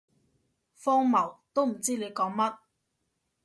[0.73, 2.57] 荒謬，都唔知你講乜